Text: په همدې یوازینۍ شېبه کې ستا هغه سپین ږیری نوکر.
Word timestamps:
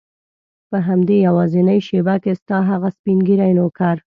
په 0.69 0.77
همدې 0.87 1.17
یوازینۍ 1.27 1.79
شېبه 1.87 2.15
کې 2.23 2.33
ستا 2.41 2.57
هغه 2.69 2.89
سپین 2.95 3.17
ږیری 3.27 3.51
نوکر. 3.57 3.95